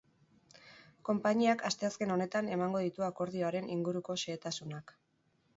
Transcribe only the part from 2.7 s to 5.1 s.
ditu akordioaren inguruko xehetasunak.